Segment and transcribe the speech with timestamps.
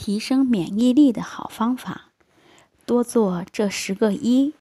[0.00, 2.12] 提升免疫力的好方法，
[2.86, 4.54] 多做这十个一，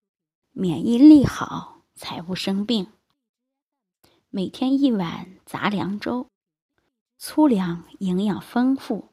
[0.51, 2.87] 免疫力好才不生病。
[4.31, 6.25] 每天一碗杂粮粥，
[7.19, 9.09] 粗粮营养丰富，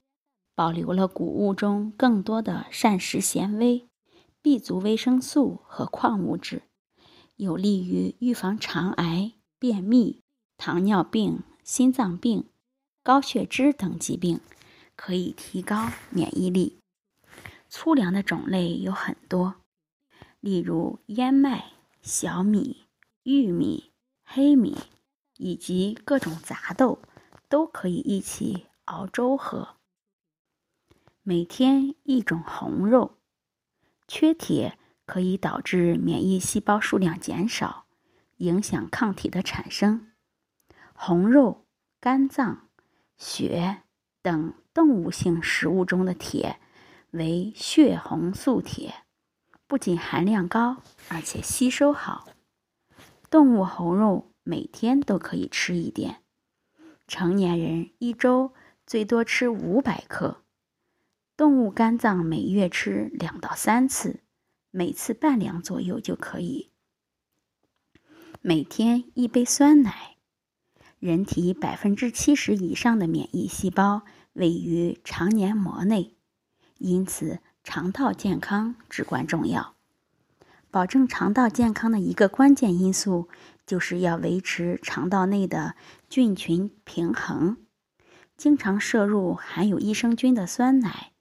[0.54, 3.86] 保留了谷物中更多的膳食纤维、
[4.40, 6.62] B 族维生素和矿物质，
[7.36, 10.22] 有利于预防肠癌、便秘、
[10.56, 12.48] 糖尿病、心脏病、
[13.02, 14.40] 高血脂等疾病，
[14.96, 16.78] 可以提高免疫力。
[17.68, 19.56] 粗粮的种类有很多，
[20.40, 22.86] 例如燕麦、小米、
[23.22, 23.92] 玉米、
[24.24, 24.76] 黑米。
[25.36, 27.00] 以及各种杂豆
[27.48, 29.76] 都可以一起熬粥喝。
[31.24, 33.18] 每天一种红肉，
[34.06, 37.86] 缺铁可以导致免疫细胞数量减少，
[38.36, 40.12] 影响抗体的产生。
[40.92, 41.66] 红肉、
[42.00, 42.68] 肝脏、
[43.18, 43.82] 血
[44.24, 46.58] 等动物性食物中的铁
[47.10, 49.04] 为血红素铁，
[49.66, 52.26] 不仅含量高，而且吸收好。
[53.30, 54.32] 动物红肉。
[54.46, 56.22] 每天都可以吃一点，
[57.06, 58.52] 成年人一周
[58.86, 60.42] 最多吃五百克。
[61.34, 64.20] 动物肝脏每月吃两到三次，
[64.70, 66.72] 每次半两左右就可以。
[68.42, 70.16] 每天一杯酸奶。
[70.98, 74.02] 人体百分之七十以上的免疫细胞
[74.34, 76.14] 位于肠黏膜内，
[76.78, 79.74] 因此肠道健康至关重要。
[80.70, 83.28] 保证肠道健康的一个关键因素。
[83.66, 85.74] 就是要维持肠道内的
[86.10, 87.56] 菌群平衡。
[88.36, 91.12] 经常摄入含有益生菌的酸奶，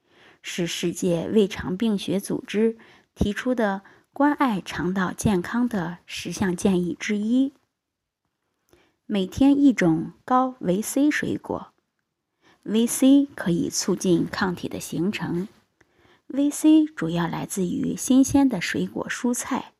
[0.41, 2.77] 是世界胃肠病学组织
[3.15, 7.53] 提出的关爱肠道健康的十项建议之一。
[9.05, 11.72] 每天一种高维 C 水果，
[12.63, 15.47] 维 C 可以促进抗体的形成。
[16.27, 19.73] 维 C 主要来自于新鲜的水果蔬菜，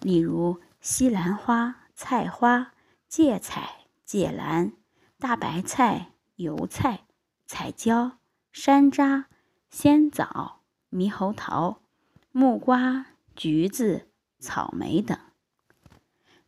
[0.00, 1.82] 例如西兰花。
[1.98, 2.74] 菜花、
[3.08, 4.72] 芥菜、芥蓝、
[5.18, 7.06] 大白菜、油菜、
[7.46, 8.18] 彩椒、
[8.52, 9.24] 山楂、
[9.70, 11.80] 鲜枣、猕猴桃、
[12.32, 15.18] 木瓜、橘子、草莓等。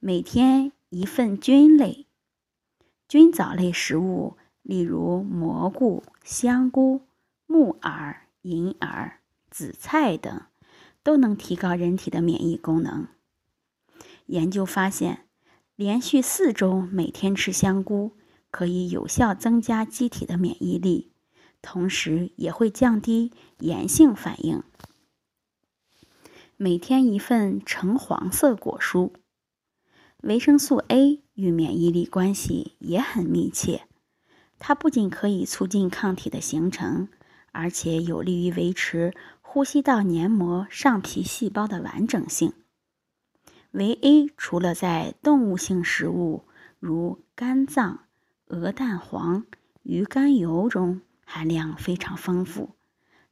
[0.00, 2.06] 每天一份菌类、
[3.08, 4.36] 菌藻类食物，
[4.68, 7.00] 例如蘑菇、香菇、
[7.46, 9.20] 木耳、银耳、
[9.50, 10.42] 紫菜等，
[11.02, 13.08] 都能提高人体的免疫功能。
[14.26, 15.24] 研究发现。
[15.78, 18.10] 连续四周每天吃香菇，
[18.50, 21.12] 可以有效增加机体的免疫力，
[21.62, 23.30] 同时也会降低
[23.60, 24.64] 炎性反应。
[26.56, 29.12] 每天一份橙黄色果蔬，
[30.24, 33.87] 维生素 A 与免疫力关系也很密切。
[34.58, 37.08] 它不仅可以促进抗体的形成，
[37.52, 42.52] 而且有利于维持呼吸道黏膜上皮细胞的完整性。
[43.70, 46.44] 维 A 除了在动物性食物
[46.78, 48.04] 如肝脏、
[48.46, 49.44] 鹅蛋黄、
[49.82, 52.70] 鱼肝油中含量非常丰富，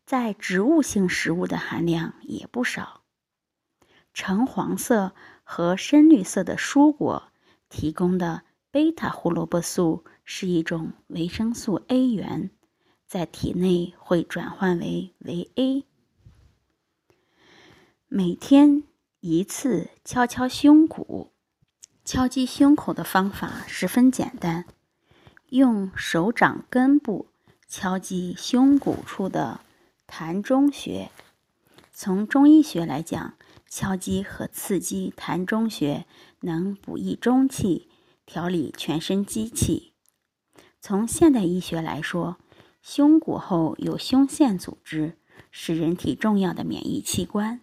[0.04, 3.03] 在植物性食物的含量也不少。
[4.12, 7.25] 橙黄色和深绿色的蔬果
[7.69, 8.42] 提供的
[8.76, 12.50] 贝塔胡萝卜素是一种维生素 A 源，
[13.06, 15.87] 在体内会转换为维 A。
[18.06, 18.82] 每天。
[19.20, 21.32] 一次敲敲胸骨，
[22.04, 24.66] 敲击胸口的方法十分简单，
[25.48, 27.28] 用手掌根部
[27.66, 29.62] 敲击胸骨处的
[30.06, 31.10] 膻中穴。
[31.94, 33.38] 从中医学来讲，
[33.70, 36.04] 敲击和刺激膻中穴
[36.41, 37.88] 能补益中气，
[38.26, 39.94] 调理全身机气。
[40.81, 42.37] 从现代医学来说，
[42.82, 45.16] 胸骨后有胸腺组织，
[45.50, 47.62] 是人体重要的免疫器官。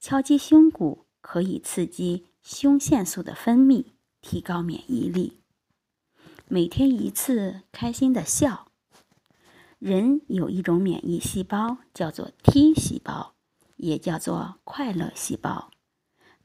[0.00, 3.84] 敲击胸骨可以刺激胸腺素的分泌，
[4.22, 5.40] 提高免疫力。
[6.48, 8.68] 每天一次，开心的笑。
[9.78, 13.34] 人有一种免疫细胞叫做 T 细胞，
[13.76, 15.70] 也叫做快乐细胞。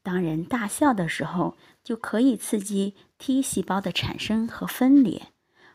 [0.06, 5.32] 当人大笑的时候，就可以刺激 T 细胞的产生和分裂，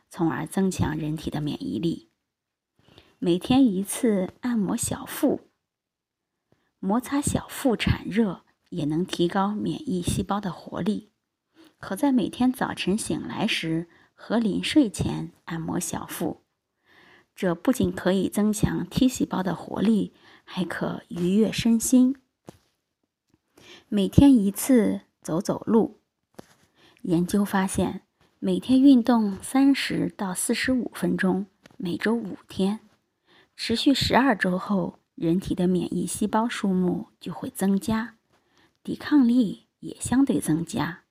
[0.10, 2.08] 从而增强人体的免疫力。
[3.20, 5.50] 每天一次按摩小腹。
[6.80, 11.12] 摩擦小腹产热也能提高免疫细胞的活力，
[11.78, 16.46] 可在每天早晨醒来时和临睡前按摩小腹，
[17.36, 20.14] 这不仅可以增强 T 细胞的活力，
[20.46, 22.16] 还可愉悦身心。
[23.94, 26.00] 每天一次走走路，
[27.02, 28.04] 研究发现，
[28.40, 31.46] 每天运动三十到四十五分钟，
[31.76, 32.80] 每周五天，
[33.58, 38.16] 持续十二周后，人体的免疫细胞数目就会增加，
[38.82, 41.04] 抵抗力也相对增加。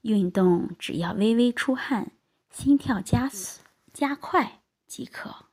[0.00, 2.12] 运动只要微微出汗，
[2.48, 3.60] 心跳加速
[3.92, 5.44] 加快即可。